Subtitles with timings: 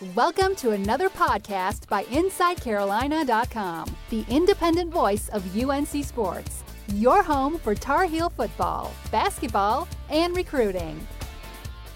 [0.00, 6.64] Welcome to another podcast by InsideCarolina.com, the independent voice of UNC Sports,
[6.94, 11.06] your home for Tar Heel football, basketball, and recruiting.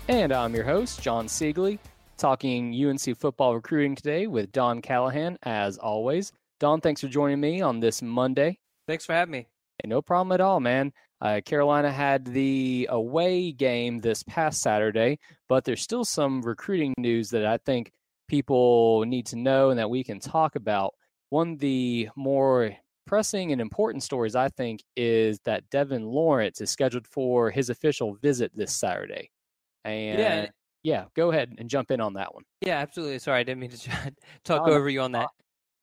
[0.08, 1.78] And I'm your host, Jon Seiglie,
[2.16, 6.32] talking UNC football recruiting today with Don Callahan, as always.
[6.60, 8.58] Don, thanks for joining me on this Monday.
[8.86, 9.48] Thanks for having me.
[9.82, 10.92] Hey, no problem at all, man.
[11.20, 15.18] Uh, Carolina had the away game this past Saturday,
[15.48, 17.92] but there's still some recruiting news that I think
[18.28, 20.94] people need to know and that we can talk about.
[21.30, 26.70] One of the more pressing and important stories, I think, is that Devon Lawrence is
[26.70, 29.30] scheduled for his official visit this Saturday.
[29.84, 30.46] And yeah,
[30.82, 32.44] yeah go ahead and jump in on that one.
[32.60, 33.20] Yeah, absolutely.
[33.20, 34.12] Sorry, I didn't mean to
[34.44, 35.28] talk oh, over you on that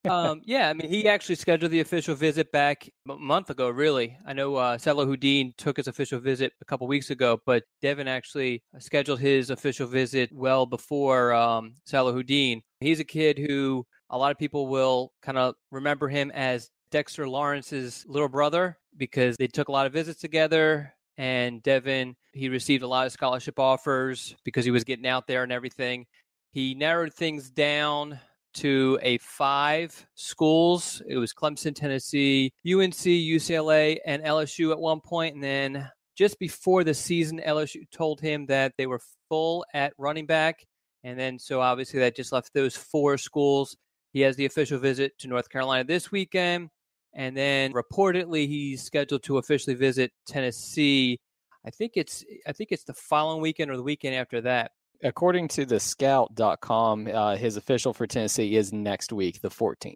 [0.10, 3.70] um, yeah, I mean, he actually scheduled the official visit back a month ago.
[3.70, 8.08] Really, I know uh, Salahuddin took his official visit a couple weeks ago, but Devon
[8.08, 12.62] actually scheduled his official visit well before um, Salahuddin.
[12.80, 17.28] He's a kid who a lot of people will kind of remember him as Dexter
[17.28, 20.94] Lawrence's little brother because they took a lot of visits together.
[21.18, 25.44] And Devon, he received a lot of scholarship offers because he was getting out there
[25.44, 26.06] and everything.
[26.52, 28.20] He narrowed things down
[28.54, 31.02] to a five schools.
[31.08, 35.36] It was Clemson, Tennessee, UNC, UCLA, and LSU at one point.
[35.36, 40.26] And then just before the season, LSU told him that they were full at running
[40.26, 40.66] back.
[41.04, 43.76] And then, so obviously, that just left those four schools.
[44.14, 46.70] He has the official visit to North Carolina this weekend.
[47.14, 51.20] And then reportedly, he's scheduled to officially visit Tennessee.
[51.66, 54.72] I think it's I think it's the following weekend or the weekend after that
[55.04, 59.96] according to the scout.com, uh, his official for Tennessee is next week, the 14th.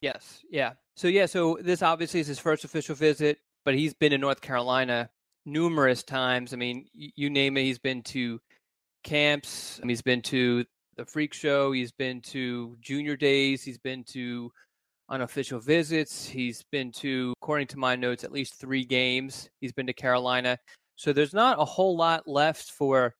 [0.00, 0.40] Yes.
[0.50, 0.72] Yeah.
[0.96, 1.26] So, yeah.
[1.26, 5.08] So, this obviously is his first official visit, but he's been in North Carolina
[5.46, 6.52] numerous times.
[6.52, 8.40] I mean, you name it, he's been to
[9.04, 10.64] camps, he's been to
[10.96, 14.52] the freak show, he's been to junior days, he's been to
[15.08, 19.48] unofficial visits, he's been to, according to my notes, at least three games.
[19.60, 20.58] He's been to Carolina.
[20.96, 23.14] So, there's not a whole lot left for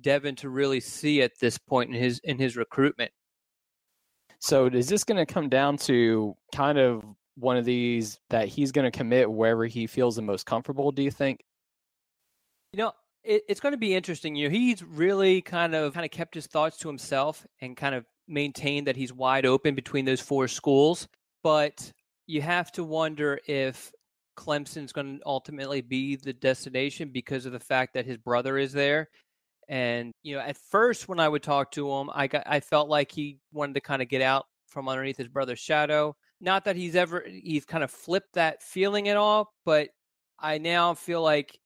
[0.00, 3.12] Devon to really see at this point in his in his recruitment.
[4.38, 7.04] So is this going to come down to kind of
[7.36, 10.92] one of these that he's going to commit wherever he feels the most comfortable?
[10.92, 11.40] Do you think?
[12.72, 12.92] You know,
[13.22, 14.36] it, it's going to be interesting.
[14.36, 17.94] You know, he's really kind of kind of kept his thoughts to himself and kind
[17.94, 21.08] of maintained that he's wide open between those four schools.
[21.42, 21.92] But
[22.26, 23.92] you have to wonder if
[24.36, 28.72] Clemson's going to ultimately be the destination because of the fact that his brother is
[28.72, 29.08] there.
[29.70, 32.88] And you know, at first when I would talk to him, I got I felt
[32.88, 36.16] like he wanted to kind of get out from underneath his brother's shadow.
[36.40, 39.90] Not that he's ever he's kind of flipped that feeling at all, but
[40.40, 41.56] I now feel like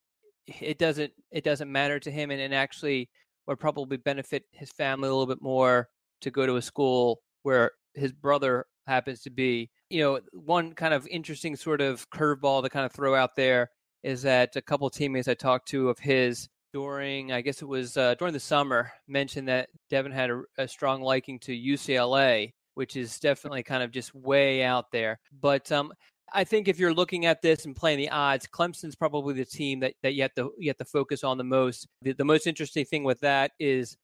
[0.60, 3.08] it doesn't it doesn't matter to him and, and actually
[3.46, 5.88] would probably benefit his family a little bit more
[6.20, 9.70] to go to a school where his brother happens to be.
[9.88, 13.70] You know, one kind of interesting sort of curveball to kind of throw out there
[14.02, 17.96] is that a couple teammates I talked to of his during, I guess it was
[17.96, 22.96] uh, during the summer, mentioned that Devon had a, a, strong liking to UCLA, which
[22.96, 25.20] is definitely kind of just way out there.
[25.40, 25.92] But um,
[26.32, 29.78] I think if you're looking at this and playing the odds, Clemson's probably the team
[29.80, 31.86] that, that you have to you have to focus on the most.
[32.02, 33.96] The, the most interesting thing with that is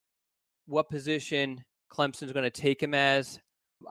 [0.67, 3.41] what position Clemson's going to take him as.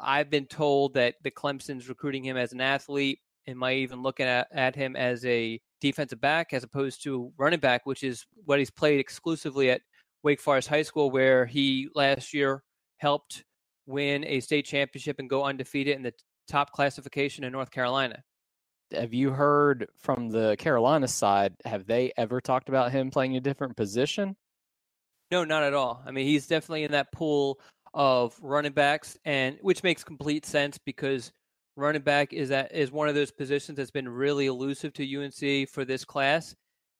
[0.01, 4.21] I've been told that the Clemson's recruiting him as an athlete and might even look
[4.21, 8.59] at, at him as a defensive back as opposed to running back, which is what
[8.59, 9.81] he's played exclusively at
[10.23, 12.63] Wake Forest High School, where he last year
[12.97, 13.43] helped
[13.85, 16.13] win a state championship and go undefeated in the
[16.47, 18.23] top classification in North Carolina.
[18.91, 21.53] Have you heard from the Carolina side?
[21.63, 24.35] Have they ever talked about him playing a different position?
[25.31, 26.01] No, not at all.
[26.05, 27.59] I mean, he's definitely in that pool
[27.93, 31.31] of running backs, and which makes complete sense because
[31.79, 35.69] running back is that is one of those positions that's been really elusive to UNC
[35.69, 36.55] for this class.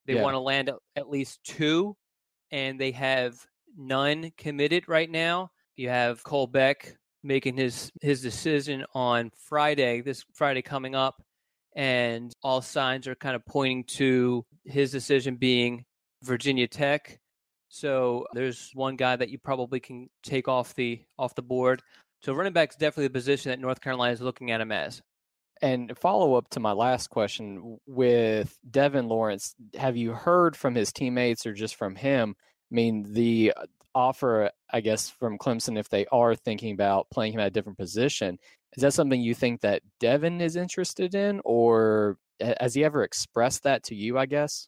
[0.05, 0.23] They yeah.
[0.23, 1.95] want to land at least two,
[2.51, 3.35] and they have
[3.77, 5.51] none committed right now.
[5.75, 11.21] You have Cole Beck making his his decision on Friday, this Friday coming up,
[11.75, 15.85] and all signs are kind of pointing to his decision being
[16.23, 17.19] Virginia Tech.
[17.69, 21.81] So there's one guy that you probably can take off the off the board.
[22.21, 25.01] So running back is definitely the position that North Carolina is looking at him as.
[25.61, 30.93] And follow up to my last question with Devon Lawrence, have you heard from his
[30.93, 32.35] teammates or just from him?
[32.71, 37.33] I mean, the uh, offer, I guess, from Clemson, if they are thinking about playing
[37.33, 38.37] him at a different position,
[38.77, 43.63] is that something you think that Devon is interested in, or has he ever expressed
[43.63, 44.17] that to you?
[44.17, 44.67] I guess.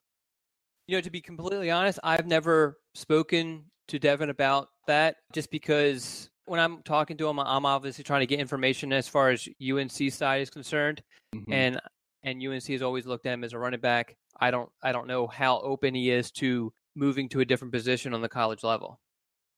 [0.88, 6.30] You know, to be completely honest, I've never spoken to Devon about that, just because
[6.52, 10.12] when I'm talking to him, I'm obviously trying to get information as far as UNC
[10.12, 11.02] side is concerned,
[11.34, 11.54] mm-hmm.
[11.54, 11.80] and
[12.24, 14.18] and UNC has always looked at him as a running back.
[14.38, 18.14] I don't I don't know how open he is to moving to a different position
[18.14, 19.00] on the college level.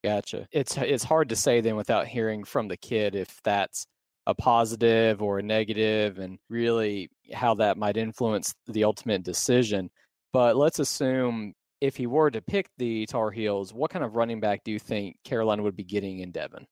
[0.04, 0.48] Gotcha.
[0.52, 3.88] It's it's hard to say then without hearing from the kid if that's
[4.28, 9.90] a positive or a negative and really how that might influence the ultimate decision.
[10.32, 14.40] But let's assume if he were to pick the Tar Heels, what kind of running
[14.40, 16.68] back do you think Carolina would be getting in Devon?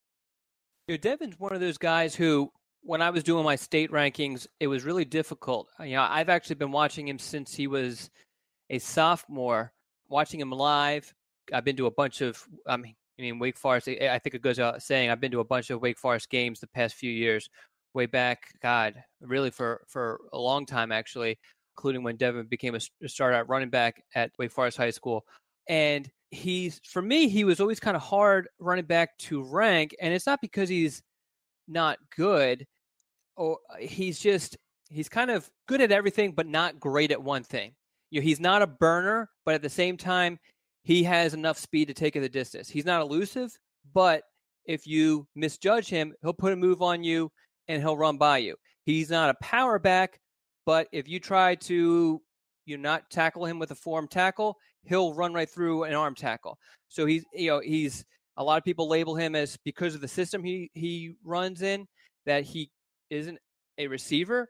[0.92, 2.52] You know, Devon's one of those guys who,
[2.82, 5.70] when I was doing my state rankings, it was really difficult.
[5.80, 8.10] Uh, you know, I've actually been watching him since he was
[8.70, 9.72] a sophomore,
[10.10, 11.14] watching him live.
[11.54, 13.88] I've been to a bunch of, I mean, I mean, Wake Forest.
[13.88, 16.60] I think it goes out saying I've been to a bunch of Wake Forest games
[16.60, 17.50] the past few years,
[17.94, 18.50] way back.
[18.62, 21.40] God, really for for a long time actually,
[21.78, 25.24] including when Devon became a starter at running back at Wake Forest High School.
[25.70, 30.13] And he's for me, he was always kind of hard running back to rank, and
[30.13, 31.04] it's not because he's
[31.68, 32.66] not good,
[33.36, 34.57] or uh, he's just
[34.89, 37.74] he's kind of good at everything, but not great at one thing.
[38.10, 40.39] You know, he's not a burner, but at the same time,
[40.83, 42.69] he has enough speed to take it the distance.
[42.69, 43.57] He's not elusive,
[43.94, 44.24] but
[44.66, 47.31] if you misjudge him, he'll put a move on you
[47.68, 48.56] and he'll run by you.
[48.86, 50.19] He's not a power back,
[50.66, 52.22] but if you try to
[52.66, 56.57] you not tackle him with a form tackle, he'll run right through an arm tackle.
[56.89, 58.06] So he's you know he's
[58.38, 61.88] a lot of people label him as because of the system he he runs in
[62.25, 62.69] that he
[63.10, 63.38] isn't
[63.78, 64.48] a receiver,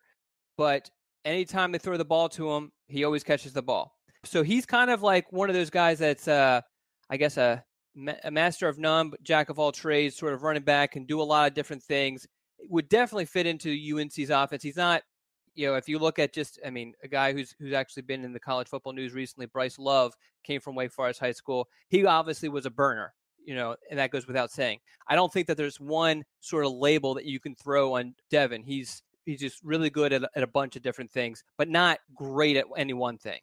[0.58, 0.90] but
[1.26, 3.94] anytime they throw the ball to him, he always catches the ball.
[4.24, 6.62] So he's kind of like one of those guys that's, uh,
[7.10, 7.64] I guess, a,
[8.24, 11.22] a master of none, but jack of all trades, sort of running back and do
[11.22, 12.28] a lot of different things.
[12.70, 14.62] Would definitely fit into UNC's offense.
[14.62, 15.02] He's not,
[15.56, 18.24] you know, if you look at just, I mean, a guy who's who's actually been
[18.24, 21.68] in the college football news recently, Bryce Love came from Wake Forest High School.
[21.90, 23.14] He obviously was a burner,
[23.44, 24.80] you know, and that goes without saying.
[25.08, 28.64] I don't think that there's one sort of label that you can throw on Devon.
[28.64, 32.58] He's he's just really good at, at a bunch of different things, but not great
[32.58, 33.40] at any one thing.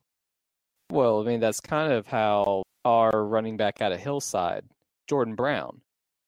[0.90, 4.64] Well, I mean, that's kind of how our running back out of Hillside,
[5.06, 5.82] Jordan Brown.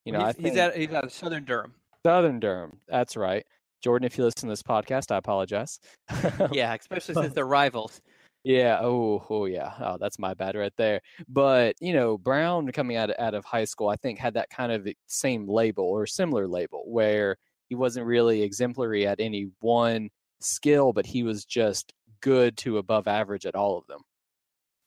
[0.05, 1.75] You know, he's, he's at he's out of Southern Durham.
[2.05, 2.79] Southern Durham.
[2.89, 3.47] That's right.
[3.81, 5.79] Jordan, if you listen to this podcast, I apologize.
[6.53, 8.01] yeah, especially since they're rivals.
[8.45, 8.79] Yeah.
[8.81, 9.73] Oh, oh, yeah.
[9.81, 11.01] Oh, that's my bad right there.
[11.29, 14.51] But you know, Brown coming out of, out of high school, I think had that
[14.51, 17.37] kind of same label or similar label where
[17.69, 20.11] he wasn't really exemplary at any one
[20.41, 24.01] skill, but he was just good to above average at all of them.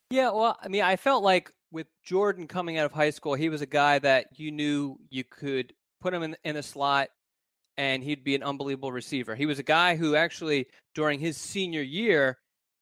[0.10, 3.50] Yeah, well, I mean, I felt like with Jordan coming out of high school, he
[3.50, 7.10] was a guy that you knew you could put him in in a slot
[7.78, 9.36] and he'd be an unbelievable receiver.
[9.36, 12.38] He was a guy who actually during his senior year,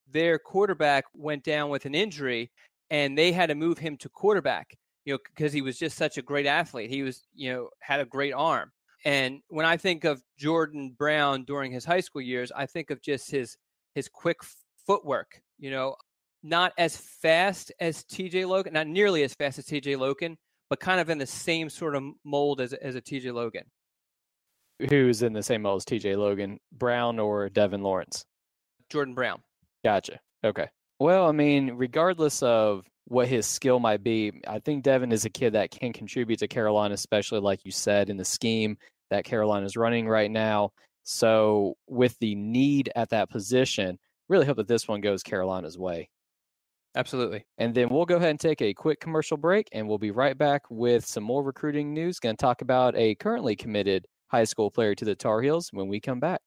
[0.09, 2.51] their quarterback went down with an injury
[2.89, 6.17] and they had to move him to quarterback, you know, because he was just such
[6.17, 6.89] a great athlete.
[6.89, 8.71] He was, you know, had a great arm.
[9.05, 13.01] And when I think of Jordan Brown during his high school years, I think of
[13.01, 13.57] just his
[13.95, 14.38] his quick
[14.85, 15.41] footwork.
[15.57, 15.95] You know,
[16.43, 20.38] not as fast as TJ Logan, not nearly as fast as TJ Logan,
[20.69, 23.63] but kind of in the same sort of mold as, as a TJ Logan.
[24.89, 28.25] Who's in the same mold as TJ Logan, Brown or Devon Lawrence?
[28.89, 29.41] Jordan Brown.
[29.83, 30.19] Gotcha.
[30.43, 30.67] Okay.
[30.99, 35.29] Well, I mean, regardless of what his skill might be, I think Devon is a
[35.29, 38.77] kid that can contribute to Carolina, especially like you said, in the scheme
[39.09, 40.71] that Carolina is running right now.
[41.03, 43.97] So, with the need at that position,
[44.29, 46.09] really hope that this one goes Carolina's way.
[46.95, 47.45] Absolutely.
[47.57, 50.38] And then we'll go ahead and take a quick commercial break and we'll be right
[50.38, 52.19] back with some more recruiting news.
[52.19, 55.88] Going to talk about a currently committed high school player to the Tar Heels when
[55.88, 56.41] we come back.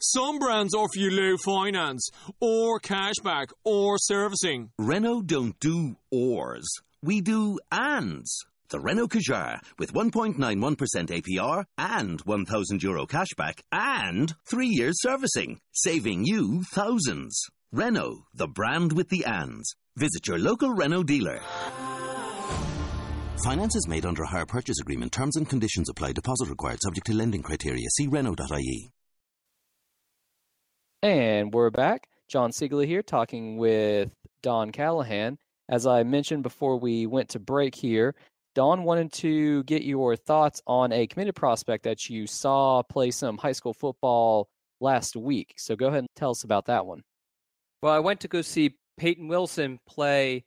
[0.00, 4.70] Some brands offer you low finance, or cashback, or servicing.
[4.78, 6.66] Renault don't do ors.
[7.02, 8.44] We do ands.
[8.68, 16.24] The Renault Kadjar with 1.91% APR and 1,000 euro cashback and three years servicing, saving
[16.24, 17.40] you thousands.
[17.72, 19.74] Renault, the brand with the ands.
[19.96, 21.40] Visit your local Renault dealer.
[23.42, 25.12] Finance is made under a hire purchase agreement.
[25.12, 26.12] Terms and conditions apply.
[26.12, 27.88] Deposit required subject to lending criteria.
[27.90, 28.90] See Renault.ie.
[31.02, 32.08] And we're back.
[32.28, 34.10] Jon Seiglie here talking with
[34.42, 35.36] Don Callahan.
[35.68, 38.14] As I mentioned before we went to break here,
[38.54, 43.36] Don wanted to get your thoughts on a committed prospect that you saw play some
[43.36, 44.48] high school football
[44.80, 45.54] last week.
[45.58, 47.02] So go ahead and tell us about that one.
[47.82, 50.44] Well, I went to go see Peyton Wilson play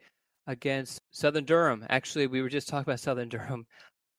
[0.47, 1.85] against Southern Durham.
[1.89, 3.65] Actually, we were just talking about Southern Durham.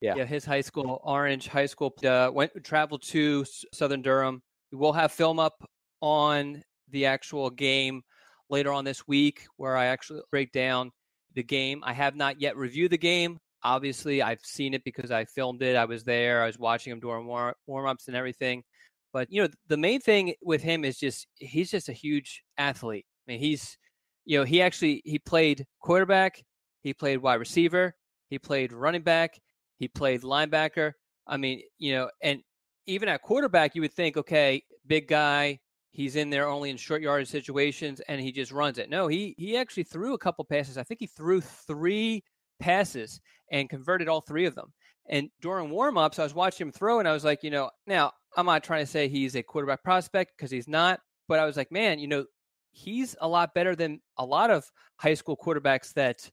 [0.00, 4.42] Yeah, yeah his high school, Orange High School, uh, went traveled to Southern Durham.
[4.70, 5.68] We will have film up
[6.00, 8.02] on the actual game
[8.48, 10.92] later on this week, where I actually break down
[11.34, 11.82] the game.
[11.84, 15.74] I have not yet reviewed the game, Obviously, I've seen it because I filmed it.
[15.74, 16.42] I was there.
[16.42, 18.62] I was watching him during war- warm ups and everything.
[19.12, 23.04] But you know, the main thing with him is just he's just a huge athlete.
[23.26, 23.76] I mean, he's
[24.28, 26.44] you know he actually he played quarterback,
[26.82, 27.94] he played wide receiver,
[28.28, 29.40] he played running back,
[29.78, 30.92] he played linebacker.
[31.26, 32.42] I mean, you know, and
[32.86, 35.58] even at quarterback, you would think, okay, big guy,
[35.92, 38.90] he's in there only in short yardage situations, and he just runs it.
[38.90, 40.76] No, he he actually threw a couple passes.
[40.76, 42.22] I think he threw three
[42.60, 44.74] passes and converted all three of them.
[45.08, 48.12] And during warmups, I was watching him throw, and I was like, you know, now
[48.36, 51.56] I'm not trying to say he's a quarterback prospect because he's not, but I was
[51.56, 52.26] like, man, you know,
[52.70, 56.30] he's a lot better than a lot of high school quarterbacks that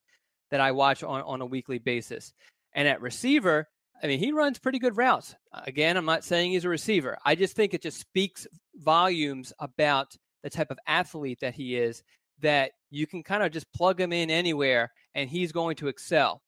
[0.52, 2.34] that I watch on, on a weekly basis.
[2.74, 3.68] And at receiver,
[4.04, 5.36] I mean, he runs pretty good routes.
[5.54, 7.18] Again, I'm not saying he's a receiver.
[7.26, 12.04] I just think it just speaks volumes about the type of athlete that he is
[12.42, 16.42] that you can kind of just plug him in anywhere and he's going to excel.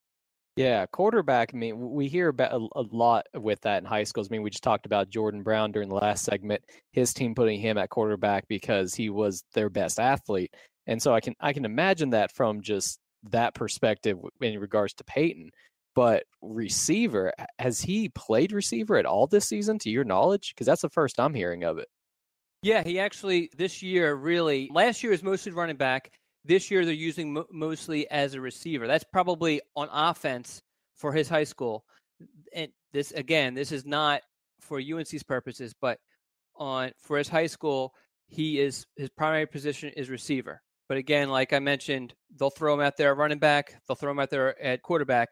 [0.58, 1.52] Yeah, quarterback.
[1.54, 4.28] I mean, we hear about a, lot with that in high schools.
[4.30, 6.64] I mean, we just talked about Jordan Brown during the last segment.
[6.92, 10.54] His team putting him at quarterback because he was their best athlete,
[10.88, 13.00] and so I can I can imagine that from just
[13.30, 15.52] that perspective in regards to Peyton.
[15.94, 20.54] But receiver, has he played receiver at all this season, to your knowledge?
[20.54, 21.88] Because that's the first I'm hearing of it.
[22.64, 26.12] Yeah, he actually this year really last year is mostly running back.
[26.48, 28.88] This year, they're using mo- mostly as a receiver.
[28.88, 30.62] That's probably on offense
[30.96, 31.84] for his high school.
[32.54, 34.22] And this again, this is not
[34.62, 36.00] for UNC's purposes, but
[36.56, 37.94] on for his high school,
[38.27, 40.62] he is his primary position is receiver.
[40.88, 43.75] But again, like I mentioned, they'll throw him out there at running back.
[43.88, 45.30] They'll throw him out there at quarterback.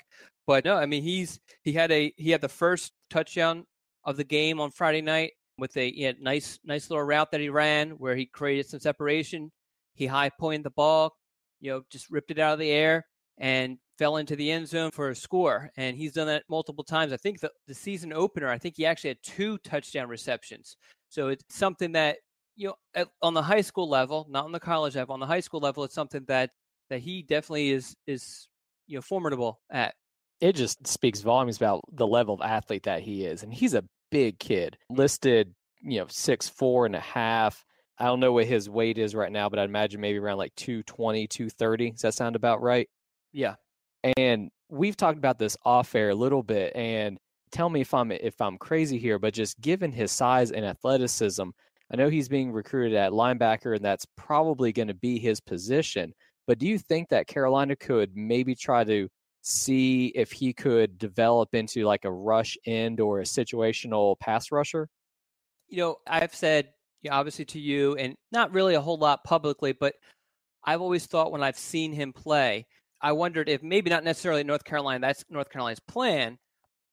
[0.48, 3.66] But no, I mean he's he had a he had the first touchdown
[4.04, 7.92] of the game on Friday night with a nice nice little route that he ran
[7.92, 9.52] where he created some separation.
[9.96, 11.16] He high pointed the ball,
[11.60, 13.06] you know, just ripped it out of the air
[13.38, 15.72] and fell into the end zone for a score.
[15.78, 17.12] And he's done that multiple times.
[17.12, 20.78] I think the, the season opener, I think he actually had two touchdown receptions.
[21.10, 22.18] So it's something that,
[22.56, 25.26] you know, at, on the high school level, not on the college level, on the
[25.26, 26.52] high school level, it's something that
[26.90, 28.48] that he definitely is is
[28.88, 29.96] you know formidable at.
[30.42, 33.84] It just speaks volumes about the level of athlete that he is, and he's a
[34.12, 37.64] big kid, listed you know six four and a half,
[37.98, 40.54] I don't know what his weight is right now, but I'd imagine maybe around like
[40.56, 41.92] 220, 230.
[41.92, 42.90] Does that sound about right?
[43.32, 43.56] Yeah.
[44.18, 47.18] And we've talked about this off air a little bit and
[47.52, 51.50] tell me if I'm if I'm crazy here, but just given his size and athleticism,
[51.92, 56.14] I know he's being recruited at linebacker and that's probably going to be his position.
[56.48, 59.08] But do you think that Carolina could maybe try to
[59.42, 64.90] see if he could develop into like a rush end or a situational pass rusher?
[65.68, 66.70] You know, I've said
[67.10, 69.96] obviously to you, and not really a whole lot publicly, but
[70.64, 72.66] I've always thought when I've seen him play,
[73.02, 76.38] I wondered if maybe not necessarily North Carolina, that's North Carolina's plan,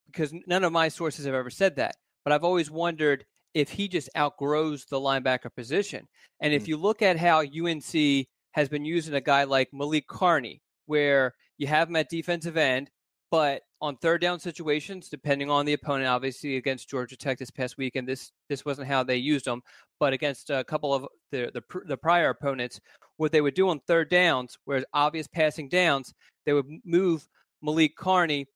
[0.06, 1.94] because none of my sources have ever said that.
[2.24, 6.06] But I've always wondered if he just outgrows the linebacker position.
[6.40, 6.68] And if mm.
[6.68, 11.66] you look at how UNC has been using a guy like Malik Carney, where you
[11.66, 12.90] have him at defensive end,
[13.32, 17.78] but on third down situations, depending on the opponent, obviously against Georgia Tech this past
[17.78, 19.62] weekend, this this wasn't how they used them,
[19.98, 22.78] but against a couple of the the, the prior opponents,
[23.16, 26.12] what they would do on third downs, whereas obvious passing downs,
[26.44, 27.26] they would move
[27.62, 28.46] Malik Carney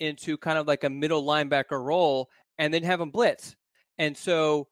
[0.00, 3.54] into kind of like a middle linebacker role and then have him blitz.
[3.98, 4.66] And so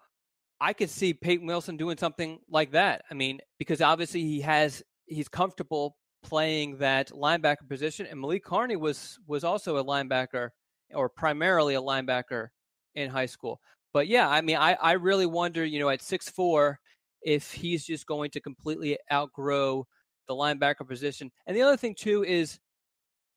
[0.61, 3.05] I could see Peyton Wilson doing something like that.
[3.13, 8.77] I mean, because obviously he has he's comfortable playing that linebacker position, and Malik Carney
[8.77, 10.51] was was also a linebacker
[10.95, 12.49] or primarily a linebacker
[12.95, 13.61] in high school.
[13.93, 16.79] But yeah, I mean, I I really wonder, you know, at six four,
[17.23, 19.87] if he's just going to completely outgrow
[20.29, 21.31] the linebacker position.
[21.47, 22.59] And the other thing too is,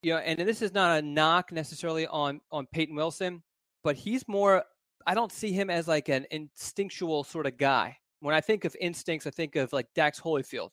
[0.02, 3.42] you know, and this is not a knock necessarily on on Peyton Wilson,
[3.84, 4.64] but he's more.
[5.06, 7.96] I don't see him as like an instinctual sort of guy.
[8.20, 10.70] When I think of instincts, I think of like Dax Hollifield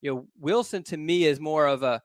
[0.00, 2.02] you know, Wilson to me is more of a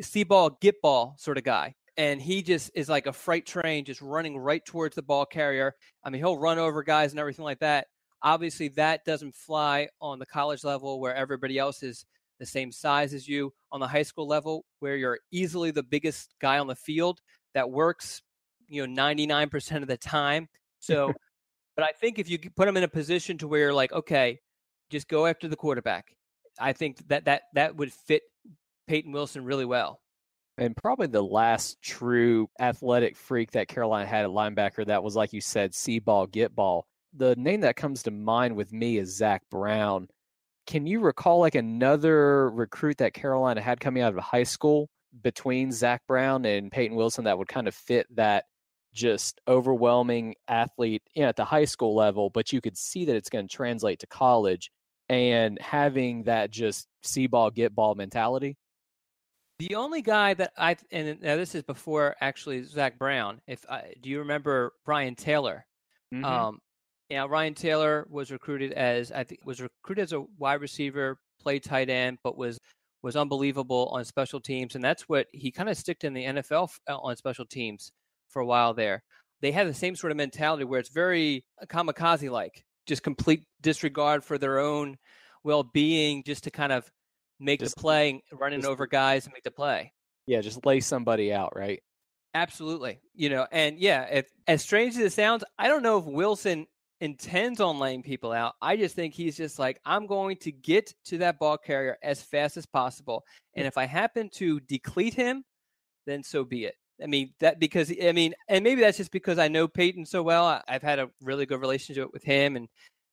[0.00, 1.74] see ball, get ball sort of guy.
[1.96, 5.74] And he just is like a freight train, just running right towards the ball carrier.
[6.02, 7.86] I mean, he'll run over guys and everything like that.
[8.22, 12.04] Obviously, that doesn't fly on the college level where everybody else is
[12.40, 13.52] the same size as you.
[13.70, 17.20] On the high school level, where you're easily the biggest guy on the field,
[17.54, 18.22] that works,
[18.66, 20.48] you know, 99% of the time.
[20.80, 21.12] So,
[21.76, 24.40] but I think if you put him in a position to where you're like, okay,
[24.90, 26.16] just go after the quarterback
[26.58, 28.22] I think that that that would fit
[28.86, 30.00] Peyton Wilson really well.
[30.56, 35.32] And probably the last true athletic freak that Carolina had at linebacker that was, like
[35.32, 36.86] you said, see ball, get ball.
[37.12, 40.08] The name that comes to mind with me is Zach Brown.
[40.66, 44.88] Can you recall like another recruit that Carolina had coming out of high school
[45.22, 48.44] between Zach Brown and Peyton Wilson that would kind of fit that
[48.92, 53.16] just overwhelming athlete you know, at the high school level, but you could see that
[53.16, 54.70] it's going to translate to college
[55.08, 58.56] and having that just see ball, get ball mentality.
[59.58, 63.40] The only guy that I and now this is before actually Zach Brown.
[63.46, 65.64] If I, do you remember Ryan Taylor?
[66.12, 66.24] Mm-hmm.
[66.24, 66.58] Um,
[67.08, 71.62] yeah, Ryan Taylor was recruited as I think was recruited as a wide receiver, played
[71.62, 72.58] tight end, but was
[73.02, 76.70] was unbelievable on special teams, and that's what he kind of sticked in the NFL
[76.88, 77.92] uh, on special teams
[78.30, 79.04] for a while there.
[79.40, 84.24] They have the same sort of mentality where it's very kamikaze like, just complete disregard
[84.24, 84.96] for their own
[85.42, 86.90] well being, just to kind of
[87.40, 89.92] make just, the play, running just, over guys and make the play.
[90.26, 91.82] Yeah, just lay somebody out, right?
[92.34, 93.00] Absolutely.
[93.14, 96.66] You know, and yeah, if as strange as it sounds, I don't know if Wilson
[97.00, 98.54] intends on laying people out.
[98.60, 102.22] I just think he's just like, I'm going to get to that ball carrier as
[102.22, 103.24] fast as possible.
[103.54, 103.68] And mm.
[103.68, 105.44] if I happen to deplete him,
[106.06, 106.74] then so be it.
[107.02, 110.22] I mean, that because, I mean, and maybe that's just because I know Peyton so
[110.22, 110.62] well.
[110.68, 112.68] I've had a really good relationship with him and,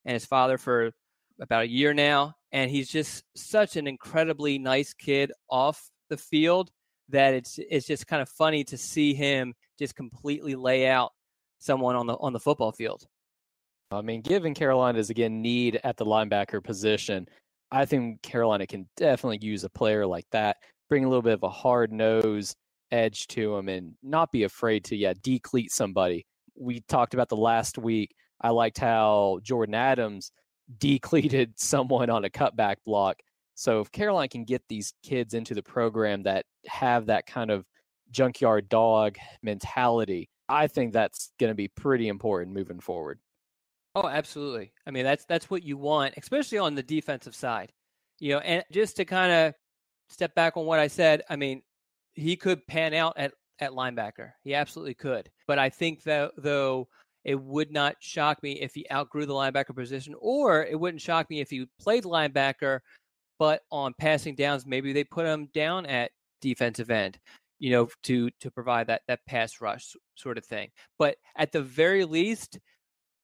[0.06, 0.92] and his father for
[1.40, 2.36] about a year now.
[2.52, 6.72] And he's just such an incredibly nice kid off the field
[7.10, 11.12] that it's it's just kind of funny to see him just completely lay out
[11.60, 13.06] someone on the on the football field.
[13.92, 17.28] I mean, given Carolina's again need at the linebacker position,
[17.72, 20.58] I think Carolina can definitely use a player like that,
[20.90, 22.56] bring a little bit of a hard nose
[22.92, 26.26] edge to him, and not be afraid to yeah decleat somebody.
[26.56, 28.14] We talked about the last week.
[28.42, 30.32] I liked how Jordan Adams
[30.78, 33.18] decleated someone on a cutback block.
[33.56, 37.66] So if Caroline can get these kids into the program that have that kind of
[38.10, 43.20] junkyard dog mentality, I think that's going to be pretty important moving forward.
[43.94, 44.72] Oh, absolutely.
[44.88, 47.72] I mean, that's that's what you want, especially on the defensive side.
[48.20, 49.54] You know, and just to kind of
[50.10, 51.62] step back on what I said, I mean,
[52.14, 54.32] he could pan out at at linebacker.
[54.44, 55.30] He absolutely could.
[55.48, 56.88] But I think that though
[57.24, 61.30] it would not shock me if he outgrew the linebacker position, or it wouldn't shock
[61.30, 62.80] me if he played linebacker,
[63.38, 67.20] but on passing downs, maybe they put him down at defensive end,
[67.60, 70.70] you know, to to provide that that pass rush sort of thing.
[70.98, 72.60] But at the very least,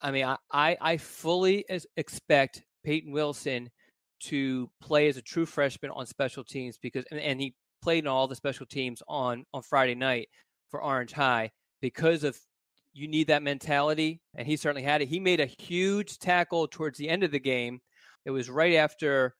[0.01, 1.65] I mean, I, I, fully
[1.97, 3.69] expect Peyton Wilson
[4.19, 8.07] to play as a true freshman on special teams because, and, and he played in
[8.07, 10.29] all the special teams on on Friday night
[10.69, 12.37] for Orange High because of
[12.93, 15.07] you need that mentality, and he certainly had it.
[15.07, 17.79] He made a huge tackle towards the end of the game.
[18.25, 19.35] It was right after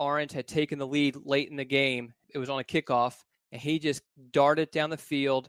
[0.00, 2.12] Orange had taken the lead late in the game.
[2.34, 3.16] It was on a kickoff,
[3.52, 4.02] and he just
[4.32, 5.48] darted down the field,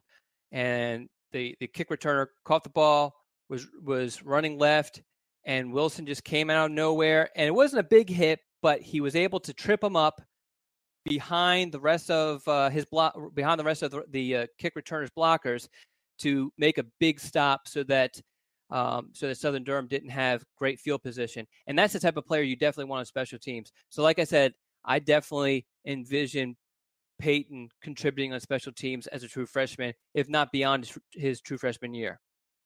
[0.52, 3.16] and the the kick returner caught the ball,
[3.50, 5.02] was was running left,
[5.46, 9.02] and Wilson just came out of nowhere, and it wasn't a big hit, but he
[9.02, 10.22] was able to trip him up
[11.06, 14.74] behind the rest of uh, his block, behind the rest of the, the uh, kick
[14.76, 15.68] returners blockers,
[16.20, 18.20] to make a big stop so that
[18.70, 22.26] um, so that Southern Durham didn't have great field position, and that's the type of
[22.26, 23.72] player you definitely want on special teams.
[23.90, 24.54] So, like I said,
[24.86, 26.56] I definitely envision
[27.20, 31.58] Peyton contributing on special teams as a true freshman, if not beyond his, his true
[31.58, 32.20] freshman year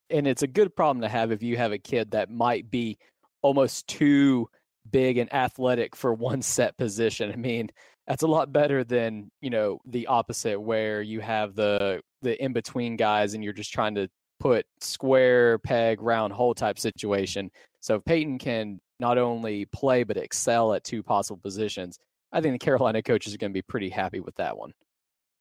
[0.09, 2.97] and it's a good problem to have if you have a kid that might be
[3.41, 4.47] almost too
[4.89, 7.31] big and athletic for one set position.
[7.31, 7.69] I mean,
[8.07, 12.53] that's a lot better than, you know, the opposite where you have the the in
[12.53, 14.07] between guys and you're just trying to
[14.39, 17.49] put square peg round hole type situation.
[17.81, 21.99] So if Peyton can not only play but excel at two possible positions,
[22.31, 24.73] I think the Carolina coaches are going to be pretty happy with that one.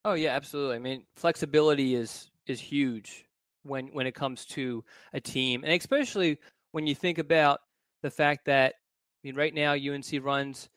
[0.03, 0.75] Oh yeah, absolutely.
[0.75, 3.25] I mean, flexibility is is huge
[3.63, 6.39] when when it comes to a team, and especially
[6.71, 7.59] when you think about
[8.01, 10.69] the fact that I mean, right now UNC runs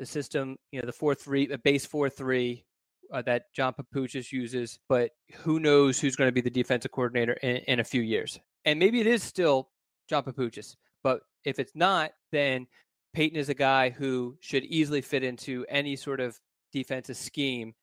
[0.00, 2.64] the system, you know, the four three, the base four three
[3.12, 7.34] uh, that John Papuchis uses, but who knows who's going to be the defensive coordinator
[7.34, 8.40] in, in a few years?
[8.64, 9.68] And maybe it is still
[10.08, 12.66] John Papuchis, but if it's not, then
[13.12, 16.40] Peyton is a guy who should easily fit into any sort of
[16.72, 17.74] defensive scheme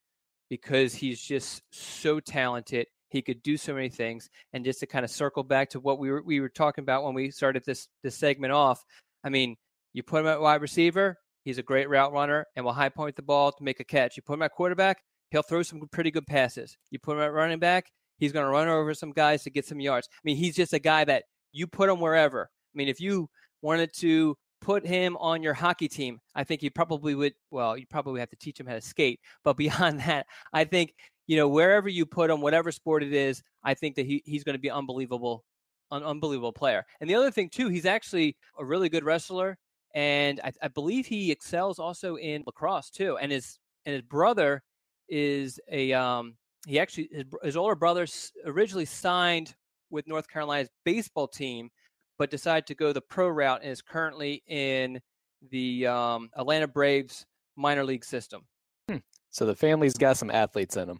[0.50, 2.88] because he's just so talented.
[3.10, 4.30] He could do so many things.
[4.54, 7.04] And just to kind of circle back to what we were we were talking about
[7.04, 8.84] when we started this this segment off,
[9.24, 9.56] I mean,
[9.94, 13.16] you put him at wide receiver, he's a great route runner and will high point
[13.16, 14.18] the ball to make a catch.
[14.18, 14.98] You put him at quarterback,
[15.32, 16.78] he'll throw some pretty good passes.
[16.92, 17.86] You put him at running back,
[18.18, 20.10] he's going to run over some guys to get some yards.
[20.12, 22.44] I mean, he's just a guy that you put him wherever.
[22.44, 23.30] I mean, if you
[23.62, 27.34] wanted to put him on your hockey team, I think you probably would.
[27.50, 29.20] Well, you probably have to teach him how to skate.
[29.46, 30.94] But beyond that, I think
[31.28, 34.44] you know, wherever you put him, whatever sport it is, I think that he, he's
[34.44, 35.44] going to be unbelievable,
[35.92, 36.86] an unbelievable player.
[37.00, 39.58] And the other thing too, he's actually a really good wrestler,
[39.98, 43.18] and I, I believe he excels also in lacrosse too.
[43.18, 44.62] And his and his brother
[45.10, 46.36] is a um,
[46.68, 48.06] he actually his, his older brother
[48.46, 49.56] originally signed
[49.90, 51.72] with North Carolina's baseball team,
[52.20, 55.02] but decided to go the pro route and is currently in
[55.50, 58.44] the um, Atlanta Braves minor league system.
[58.88, 58.98] Hmm.
[59.32, 61.00] So the family's got some athletes in them.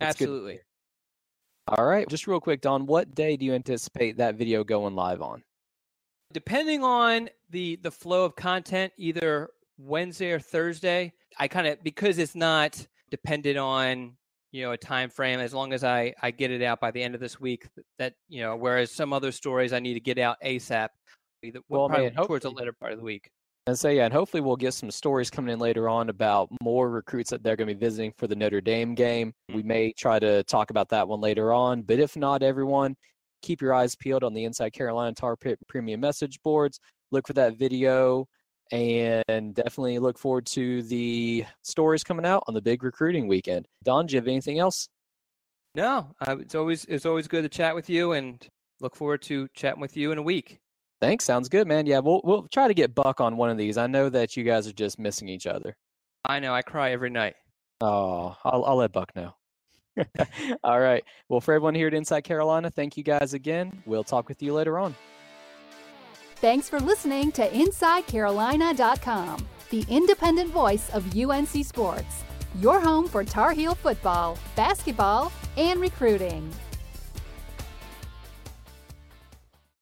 [0.00, 0.60] That's Absolutely.
[1.66, 2.84] All right, just real quick, Don.
[2.84, 5.42] What day do you anticipate that video going live on?
[6.34, 11.12] Depending on the the flow of content, either Wednesday or Thursday.
[11.38, 14.16] I kind of because it's not dependent on
[14.52, 17.02] you know a time frame as long as i i get it out by the
[17.02, 17.66] end of this week
[17.98, 20.90] that you know whereas some other stories i need to get out asap
[21.68, 23.28] well, man, towards the later part of the week
[23.66, 26.88] and so yeah and hopefully we'll get some stories coming in later on about more
[26.88, 29.56] recruits that they're going to be visiting for the notre dame game mm-hmm.
[29.56, 32.96] we may try to talk about that one later on but if not everyone
[33.44, 36.80] keep your eyes peeled on the inside carolina tar pit premium message boards
[37.12, 38.26] look for that video
[38.72, 43.68] and definitely look forward to the stories coming out on the big recruiting weekend.
[43.84, 44.88] Don, do you have anything else?
[45.74, 48.46] No, uh, it's always it's always good to chat with you, and
[48.80, 50.60] look forward to chatting with you in a week.
[51.00, 51.86] Thanks, sounds good, man.
[51.86, 53.76] Yeah, we'll we'll try to get Buck on one of these.
[53.76, 55.76] I know that you guys are just missing each other.
[56.24, 56.54] I know.
[56.54, 57.34] I cry every night.
[57.80, 59.34] Oh, I'll I'll let Buck know.
[60.64, 61.04] All right.
[61.28, 63.82] Well, for everyone here at Inside Carolina, thank you guys again.
[63.86, 64.94] We'll talk with you later on.
[66.36, 72.24] Thanks for listening to InsideCarolina.com, the independent voice of UNC Sports,
[72.60, 76.52] your home for Tar Heel football, basketball, and recruiting.